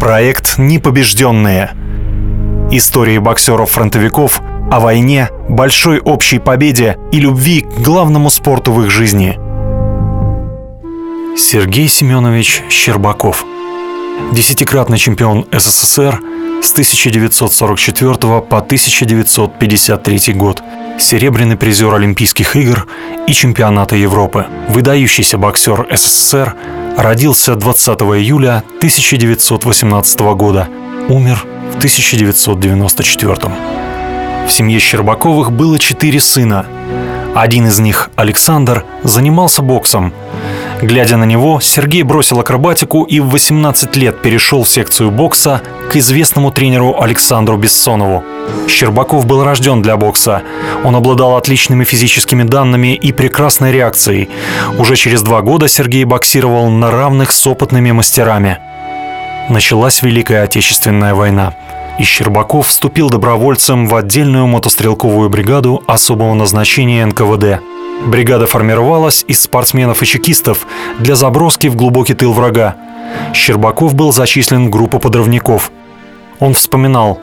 [0.00, 1.72] Проект «Непобежденные».
[2.70, 4.40] Истории боксеров-фронтовиков
[4.70, 9.38] о войне, большой общей победе и любви к главному спорту в их жизни.
[11.36, 13.44] Сергей Семенович Щербаков.
[14.32, 16.18] Десятикратный чемпион СССР
[16.62, 20.62] с 1944 по 1953 год.
[20.98, 22.86] Серебряный призер Олимпийских игр
[23.26, 24.46] и чемпионата Европы.
[24.70, 26.54] Выдающийся боксер СССР–
[26.96, 30.68] Родился 20 июля 1918 года.
[31.08, 33.36] Умер в 1994.
[34.46, 36.66] В семье Щербаковых было четыре сына.
[37.34, 40.12] Один из них, Александр, занимался боксом.
[40.82, 45.96] Глядя на него, Сергей бросил акробатику и в 18 лет перешел в секцию бокса к
[45.96, 48.24] известному тренеру Александру Бессонову.
[48.68, 50.42] Щербаков был рожден для бокса.
[50.84, 54.30] Он обладал отличными физическими данными и прекрасной реакцией.
[54.78, 58.58] Уже через два года Сергей боксировал на равных с опытными мастерами.
[59.48, 61.54] Началась Великая Отечественная война
[62.00, 67.60] и Щербаков вступил добровольцем в отдельную мотострелковую бригаду особого назначения НКВД.
[68.06, 70.66] Бригада формировалась из спортсменов и чекистов
[70.98, 72.76] для заброски в глубокий тыл врага.
[73.34, 75.70] Щербаков был зачислен в группу подрывников.
[76.38, 77.20] Он вспоминал,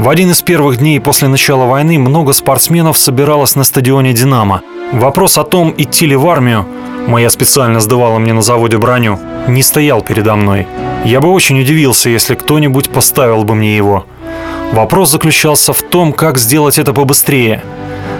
[0.00, 4.62] в один из первых дней после начала войны много спортсменов собиралось на стадионе «Динамо».
[4.92, 6.64] Вопрос о том, идти ли в армию,
[7.06, 10.66] моя специально сдавала мне на заводе броню, не стоял передо мной.
[11.04, 14.06] Я бы очень удивился, если кто-нибудь поставил бы мне его.
[14.72, 17.62] Вопрос заключался в том, как сделать это побыстрее–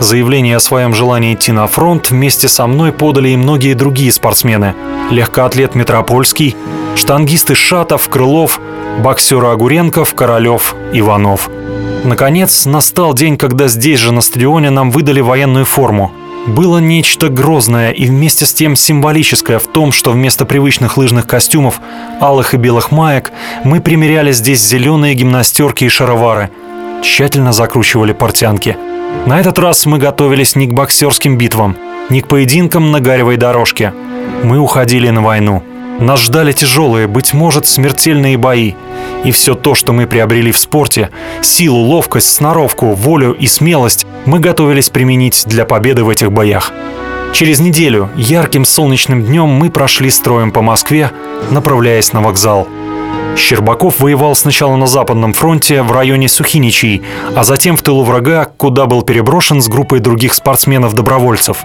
[0.00, 4.74] Заявление о своем желании идти на фронт вместе со мной подали и многие другие спортсмены.
[5.10, 6.56] Легкоатлет Метропольский,
[6.96, 8.60] штангисты Шатов, Крылов,
[8.98, 11.48] боксеры Огуренков, Королев, Иванов.
[12.04, 16.12] Наконец, настал день, когда здесь же на стадионе нам выдали военную форму.
[16.46, 21.80] Было нечто грозное и вместе с тем символическое в том, что вместо привычных лыжных костюмов,
[22.20, 23.32] алых и белых маек,
[23.64, 26.50] мы примеряли здесь зеленые гимнастерки и шаровары.
[27.02, 28.76] Тщательно закручивали портянки–
[29.26, 31.76] на этот раз мы готовились не к боксерским битвам,
[32.10, 33.94] не к поединкам на гаревой дорожке.
[34.42, 35.62] Мы уходили на войну.
[35.98, 38.74] Нас ждали тяжелые, быть может, смертельные бои.
[39.24, 41.10] И все то, что мы приобрели в спорте,
[41.42, 46.72] силу, ловкость, сноровку, волю и смелость, мы готовились применить для победы в этих боях.
[47.32, 51.10] Через неделю, ярким солнечным днем, мы прошли строем по Москве,
[51.50, 52.68] направляясь на вокзал–
[53.36, 57.02] Щербаков воевал сначала на Западном фронте в районе Сухиничей,
[57.34, 61.64] а затем в тылу врага, куда был переброшен с группой других спортсменов-добровольцев.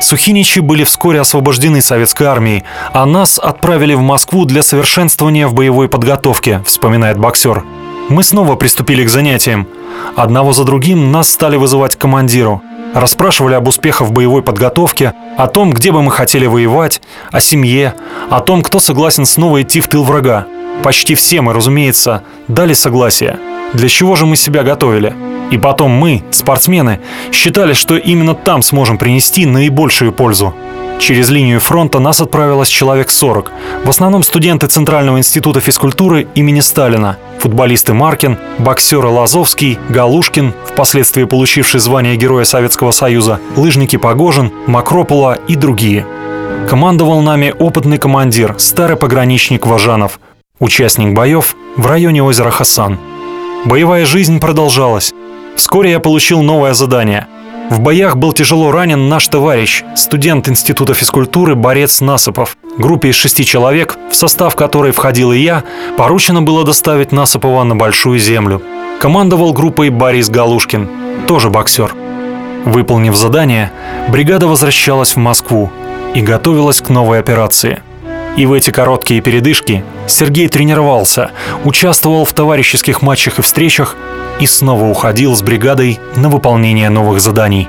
[0.00, 5.88] Сухиничи были вскоре освобождены советской армией, а нас отправили в Москву для совершенствования в боевой
[5.88, 7.64] подготовке, вспоминает боксер.
[8.08, 9.66] Мы снова приступили к занятиям.
[10.16, 12.62] Одного за другим нас стали вызывать к командиру.
[12.94, 17.94] Расспрашивали об успехах в боевой подготовке, о том, где бы мы хотели воевать, о семье,
[18.30, 20.46] о том, кто согласен снова идти в тыл врага.
[20.82, 23.38] Почти все мы, разумеется, дали согласие.
[23.74, 25.14] Для чего же мы себя готовили?
[25.50, 27.00] И потом мы, спортсмены,
[27.32, 30.54] считали, что именно там сможем принести наибольшую пользу.
[30.98, 33.52] Через линию фронта нас отправилось человек 40.
[33.84, 41.80] В основном студенты Центрального института физкультуры имени Сталина, футболисты Маркин, боксеры Лазовский, Галушкин, впоследствии получивший
[41.80, 46.04] звание Героя Советского Союза, лыжники Погожин, Макропула и другие.
[46.68, 50.18] Командовал нами опытный командир, старый пограничник Важанов,
[50.58, 52.98] участник боев в районе озера Хасан.
[53.64, 55.12] Боевая жизнь продолжалась.
[55.58, 57.26] Вскоре я получил новое задание.
[57.68, 62.56] В боях был тяжело ранен наш товарищ, студент Института физкультуры Борец Насыпов.
[62.78, 65.64] Группе из шести человек, в состав которой входил и я,
[65.96, 68.62] поручено было доставить Насыпова на Большую Землю.
[69.00, 70.88] Командовал группой Борис Галушкин,
[71.26, 71.92] тоже боксер.
[72.64, 73.72] Выполнив задание,
[74.10, 75.72] бригада возвращалась в Москву
[76.14, 77.82] и готовилась к новой операции–
[78.36, 81.30] и в эти короткие передышки Сергей тренировался,
[81.64, 83.96] участвовал в товарищеских матчах и встречах
[84.40, 87.68] и снова уходил с бригадой на выполнение новых заданий.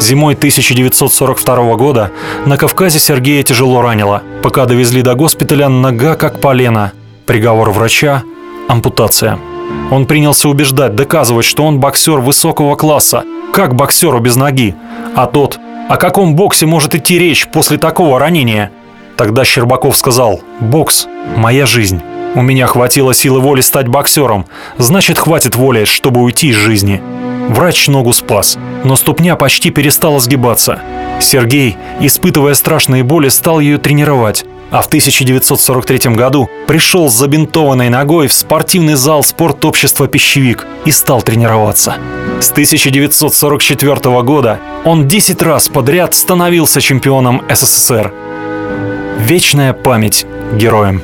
[0.00, 2.10] Зимой 1942 года
[2.46, 4.22] на Кавказе Сергея тяжело ранило.
[4.42, 6.92] Пока довезли до госпиталя, нога как полено.
[7.26, 8.22] Приговор врача–
[8.68, 9.38] ампутация.
[9.90, 13.24] Он принялся убеждать, доказывать, что он боксер высокого класса.
[13.52, 14.74] Как боксеру без ноги?
[15.14, 15.58] А тот,
[15.88, 18.70] о каком боксе может идти речь после такого ранения–
[19.16, 21.06] Тогда Щербаков сказал «Бокс–
[21.36, 22.02] моя жизнь».
[22.34, 24.46] У меня хватило силы воли стать боксером,
[24.76, 27.00] значит хватит воли, чтобы уйти из жизни.
[27.48, 30.80] Врач ногу спас, но ступня почти перестала сгибаться.
[31.20, 34.44] Сергей, испытывая страшные боли, стал ее тренировать.
[34.72, 41.22] А в 1943 году пришел с забинтованной ногой в спортивный зал спортобщества «Пищевик» и стал
[41.22, 41.94] тренироваться.
[42.40, 48.12] С 1944 года он 10 раз подряд становился чемпионом СССР.
[49.18, 51.00] Вечная память героям.